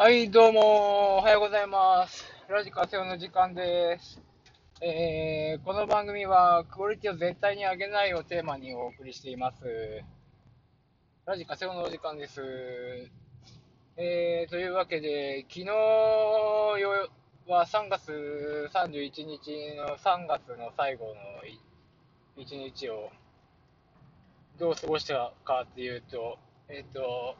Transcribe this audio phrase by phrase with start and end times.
[0.00, 2.24] はい、どうも、おはようございます。
[2.48, 4.22] ラジカセオの時間です。
[4.80, 9.58] えー、この番組は、クオリティを絶対に上げないをテーマにお送りしています。
[11.26, 12.40] ラジカセオのお時間です。
[13.96, 15.66] えー、というわけで、昨日
[17.48, 21.14] は3月31日の3月の最後の
[22.40, 23.10] 1日を
[24.60, 26.38] どう過ごしたかっていうと、
[26.68, 27.34] えっ、と、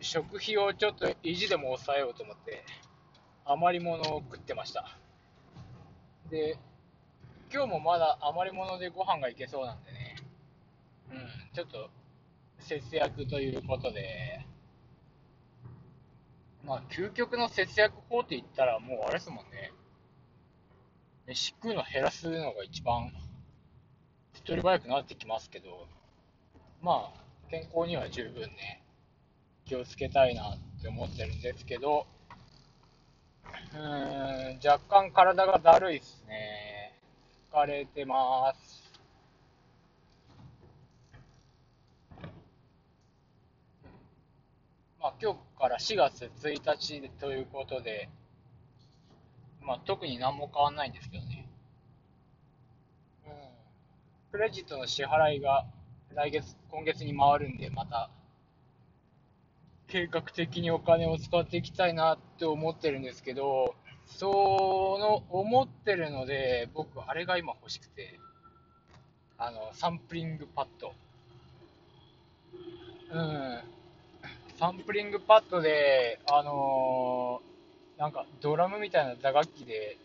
[0.00, 2.64] 食費をちょっと意地でも抑えようと思って、
[3.44, 4.98] 余り物を食ってました。
[6.30, 6.58] で、
[7.52, 10.16] 今日もまだ余り物でご飯がいけそうなんでね、
[11.12, 11.18] うん、
[11.54, 11.90] ちょっと
[12.58, 14.44] 節約ということで、
[16.64, 19.72] まあ、究極の節約法って言ったら、もうあれですもんね、
[21.26, 23.12] 飯食うの減らすのが一番
[24.32, 25.86] 手っ取り早くなってきますけど、
[26.82, 27.20] まあ、
[27.50, 28.82] 健康には十分ね、
[29.66, 32.06] 気をつけたいなって思ってるんですけど、
[33.72, 36.94] うーん、若干体がだるいっすね。
[37.52, 38.92] 疲れてます。
[45.00, 48.08] まあ今日から4月1日ということで、
[49.62, 51.48] まあ特に何も変わんないんですけどね。
[53.26, 53.32] うん。
[54.30, 55.66] クレジットの支払いが
[56.14, 58.10] 来月、今月に回るんで、また
[59.88, 63.74] 計画的にお金を使っていきたいなって思ってるんですけど、
[64.06, 68.18] その思ってるので、僕、あれが今欲しくて、
[69.38, 70.92] あの、サンプリングパッド。
[73.12, 73.60] うん。
[74.58, 77.56] サンプリングパッドで、あのー
[77.98, 79.96] なんかドラムみたいな打楽器で、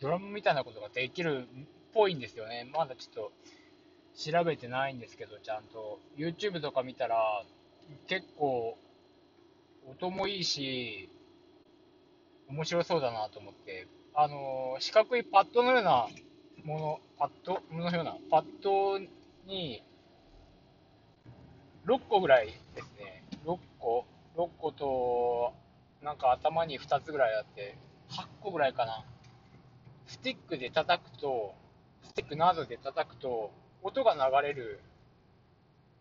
[0.00, 2.68] ドラムみたいなことができるっぽいんですよね。
[2.72, 3.32] まだちょっと
[4.16, 6.00] 調べてないんですけど、ちゃんと。
[6.16, 7.44] YouTube とか見たら、
[8.06, 8.76] 結構
[9.90, 11.08] 音もいいし
[12.48, 13.86] 面白そうだなと思って。
[14.14, 16.08] あのー四角いパッドのような
[16.64, 18.98] ものパッドのようなパッド
[19.46, 19.82] に
[21.86, 23.24] 6個ぐらいですね。
[23.44, 24.04] 6個。
[24.36, 25.52] 6個と
[26.02, 27.76] なんか頭に2つぐらいあって
[28.10, 29.04] 8個ぐらいかな。
[30.06, 31.54] スティックで叩くと
[32.02, 33.52] スティックなどで叩くと
[33.82, 34.80] 音が流れる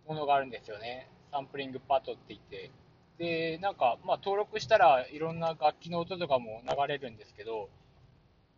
[0.08, 1.08] ものがあるんですよね。
[1.32, 2.72] サンプリングパッドって言って。
[3.18, 7.70] で、なんか、まあ、登録したらいろんな楽器の音とかも流れるんですけど、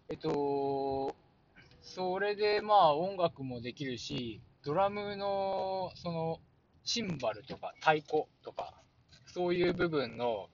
[0.09, 1.15] えっと、
[1.81, 6.39] それでまあ音楽もできるし、ドラムのその
[6.83, 8.73] シンバルとか太鼓とか、
[9.27, 10.49] そういう部分の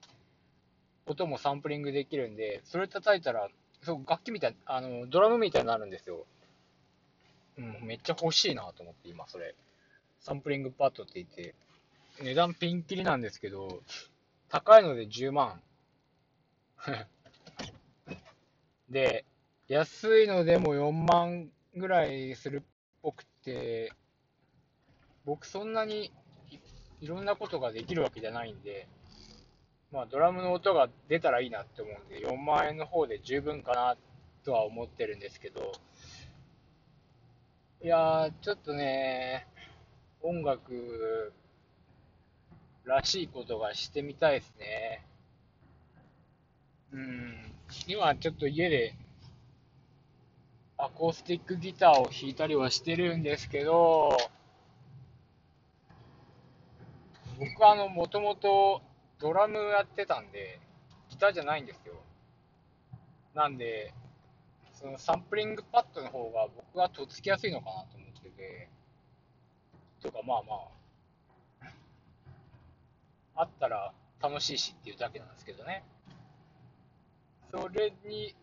[1.06, 3.48] 音もサンプリングできるんで、それ叩いたら、
[3.82, 6.26] そう楽器みたい、あの、ドラムみたいになるんですよ。
[7.58, 9.54] うん、めっちゃ欲しいなと思って今それ。
[10.20, 11.54] サンプリングパッドって言って、
[12.22, 13.82] 値段ピンキリなんですけど、
[14.48, 15.60] 高いので10万。
[18.88, 19.24] で、
[19.68, 22.62] 安いのでも4万ぐらいするっ
[23.02, 23.92] ぽくて、
[25.24, 26.12] 僕そんなに
[26.50, 26.58] い
[27.00, 28.88] いろんなことができるわけじゃないんで、
[29.92, 33.96] まあドラムの音が出たらいいなって思うんで、4万円の方で十分かな
[34.44, 35.72] とは思ってるんですけど、
[37.82, 39.46] いやー、ちょっとね、
[40.22, 41.32] 音楽
[42.86, 45.04] らしいことがしてみたいですね。
[46.92, 47.52] うん。
[47.88, 48.94] 今ちょっと家で
[50.78, 54.16] アコースティックギターを弾いたりはしてるんですけど、
[57.40, 58.82] 僕あの、もともと
[59.18, 60.60] ドラムやってたんで、
[61.10, 61.94] ギターじゃないんですよ。
[63.34, 63.94] なんで、
[64.72, 68.68] そのサンプリングパッドの方が僕はとっつきやすいのかなと思ってて、
[70.02, 70.75] とかまあまあ、
[73.36, 73.92] あったら
[74.22, 75.84] 楽しいしっていうだけなんですけどね。
[77.50, 78.34] それに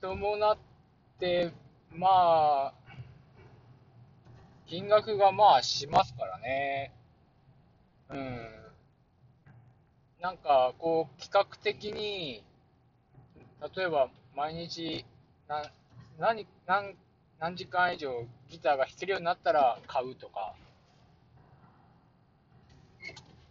[0.00, 0.58] 伴っ
[1.18, 1.52] て、
[1.92, 2.74] まあ、
[4.66, 6.92] 金額がまあしますからね。
[8.10, 8.48] うん。
[10.20, 12.42] なんか、こう、企画的に、
[13.76, 15.06] 例えば毎日
[15.48, 15.70] な
[16.18, 16.94] 何何
[17.40, 20.54] 何時間以上ギターが弾けるようになったら買うとか、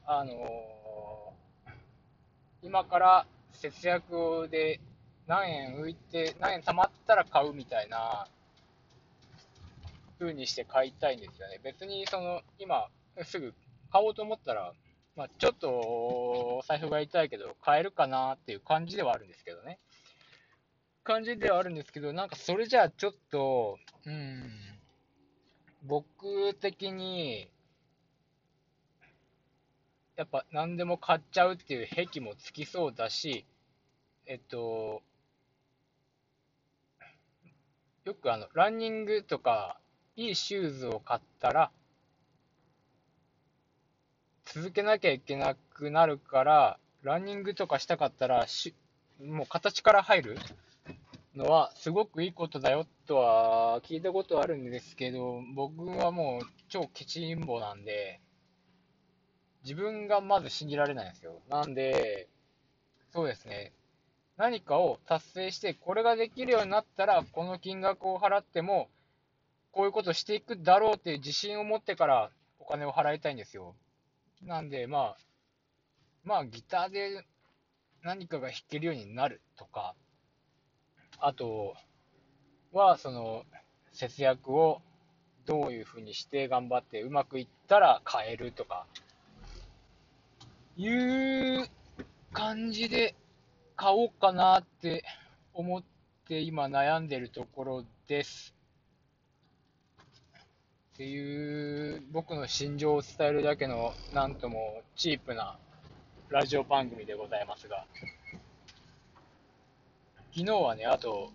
[0.05, 0.63] あのー
[2.65, 4.79] 今から節約で
[5.27, 8.25] 何円浮いて、何円貯まったら買うみたいな
[10.17, 11.59] 風にして買いたいんですよね。
[11.61, 12.87] 別にその今
[13.25, 13.53] すぐ
[13.91, 14.71] 買おうと思ったら、
[15.17, 19.79] まあ、ちょっと財布が痛いけど買えるかなっていう感じではあるんですけどね。
[21.03, 24.49] 感じではあるんですけど、なんかそれじゃあちょっと、うん、
[25.83, 27.49] 僕的に、
[30.15, 33.45] やっぱ何でも買っちゃうっていう癖もつきそうだし、
[34.25, 35.01] えっと、
[38.05, 39.79] よくあの、ランニングとか、
[40.15, 41.71] いいシューズを買ったら、
[44.45, 48.75] 続けなきゃいけなくなるから、ランニングとかしたかったら、し
[49.19, 50.37] もう形から入る
[51.35, 58.19] のはすごくいいことだよとは聞いたことあるんですけど、僕はもう超ケチンボなんで、
[59.63, 61.41] 自分がまず信じられないんですよ。
[61.49, 62.27] なんで、
[63.11, 63.71] そうですね。
[64.37, 68.89] 何かを達成して、これができるようになったら、この金額を払っても、
[69.71, 73.75] こういうことしていくだろうっていう自信を持ってからお金を払いたいんですよ。
[74.41, 75.17] なんで、まあ、
[76.23, 77.25] まあ、ギターで
[78.01, 79.95] 何かが弾けるようになるとか、
[81.19, 81.75] あと
[82.71, 83.45] は、その、
[83.91, 84.81] 節約を
[85.45, 88.87] どういうふうにして頑張ってうまくいったら買えるとか、
[90.75, 91.67] いう
[92.31, 93.15] 感じで
[93.75, 95.03] 買おうかなって
[95.53, 95.83] 思っ
[96.27, 98.53] て今悩んでるところです。
[100.93, 105.57] っていう僕の心情を伝えるだけのなんともチープな
[106.29, 107.85] ラジオ番組でございますが
[110.35, 111.31] 昨日はねあと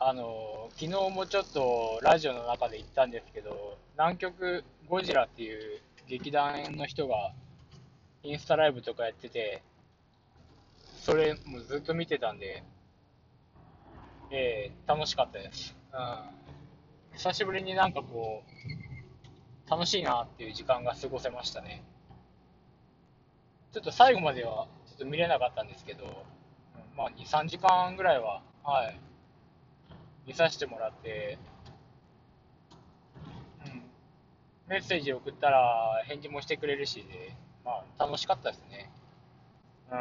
[0.00, 7.32] あの昨日もちょっとラジオの中で言ったんですけど南極ゴジラっていう劇団の人が
[8.26, 9.62] インスタライブとかやってて
[11.02, 12.62] それもずっと見てたんで
[14.30, 21.82] えー、楽しかったです、うん、久しぶりになんかこう楽しいなっていう時間が過ごせましたね。
[23.72, 26.24] ちょっと最後まではちょっと見れなかったんですけど、
[26.96, 28.98] まあ、2、3時間ぐらいは、はい、
[30.26, 31.38] 見させてもらって、
[33.66, 33.82] うん、
[34.68, 38.90] メッセージ送ったら返事もしてくれるしで、まあ、楽しかったですね。
[39.90, 39.98] うん。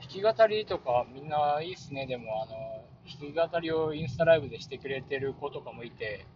[0.00, 2.06] 弾き語りとかみんないいっすね。
[2.06, 6.26] でも、あの、弾き語りをインスタライブでしてくれてる子とかもいて、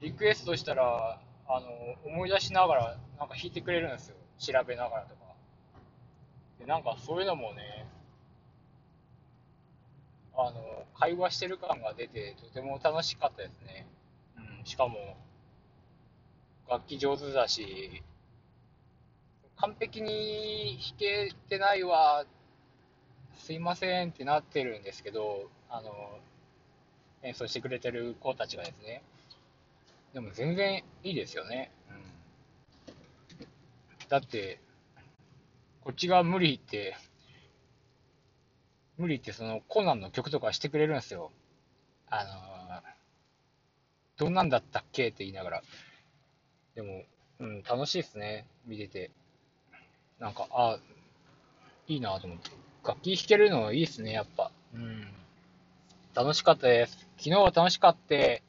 [0.00, 1.68] リクエストしたら、あの、
[2.04, 4.16] 思い出しながら、なんか弾いてくれるんですよ。
[4.38, 5.20] 調べながらとか。
[6.58, 7.86] で、なんかそういうのもね、
[10.34, 13.86] あの、会話してる感が出て、とても楽しかったですね。
[14.64, 15.16] しかも、
[16.68, 18.02] 楽器上手だし、
[19.56, 22.24] 完璧に弾けてないわ、
[23.36, 26.18] すいませんってなってるんですけど、あの、
[27.22, 29.02] 演奏してくれてる子たちがですね、
[30.14, 31.70] でも全然いいですよね。
[31.90, 31.92] う
[33.42, 33.46] ん。
[34.08, 34.60] だって、
[35.82, 36.96] こっちが無理って、
[38.96, 41.30] 無理ってそのコナンの曲とかしてくれるんですよ。
[42.08, 42.49] あの、
[44.20, 45.08] どんなんだったっけ？
[45.08, 45.62] って言いながら。
[46.74, 47.04] でも、
[47.38, 48.46] うん、楽しいですね。
[48.66, 49.10] 見てて。
[50.18, 50.78] なんか、あ、
[51.88, 52.50] いいなと思って。
[52.86, 54.52] 楽器弾けるのいいっすね、やっぱ。
[54.74, 55.08] うん。
[56.14, 57.08] 楽しかったです。
[57.16, 58.14] 昨日は楽しかった。
[58.14, 58.42] 今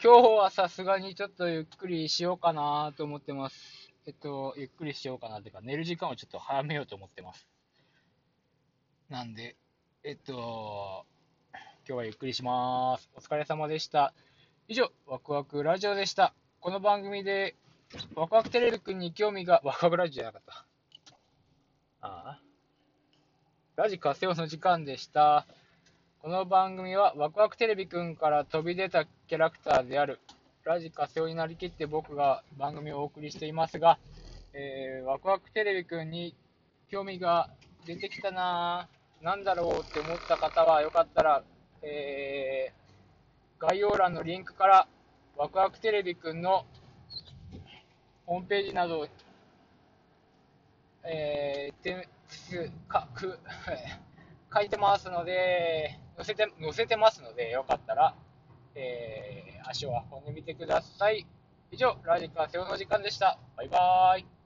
[0.00, 3.90] 日はさすがにちょっとゆっくりしようかなと思ってます。
[4.06, 7.48] えっと、ゆっくりしようかなっていうか、寝る時間をちょっと早めようと思ってます。
[9.08, 9.56] なんで、
[10.04, 11.06] えっと、
[11.52, 13.08] 今日はゆっくりします。
[13.16, 14.12] お疲れ様でした。
[14.70, 16.34] 以上、ワクワクラジオでした。
[16.60, 17.56] この番組で、
[18.14, 20.66] ワクワクテレビくんに興味が、ワクワクラジオじゃなかった。
[22.02, 22.40] ああ。
[23.76, 25.46] ラジカセオの時間でした。
[26.20, 30.20] この番組はワクワクテレビくんから飛び出たキャラクターである
[30.64, 33.98] ラジカセオになりきって僕が番組をお送りしていますが、
[34.52, 36.34] えー、ワクワクテレビくんに
[36.90, 37.48] 興味が
[37.86, 41.42] 出てきたなぁ、なんだろうって思った方はよかったら、
[41.80, 42.77] えー、
[43.58, 44.88] 概要欄のリンクから
[45.36, 46.64] ワクワクテレビくんの
[48.26, 49.08] ホームページなど、
[51.04, 53.38] えー、てすかく
[54.54, 58.14] 書いてますので、載せて、載せてますので、よかったら、
[58.74, 61.26] えー、足を運んでみてください。
[61.70, 63.38] 以上、ラジカセオの時間でした。
[63.56, 64.37] バイバーイ。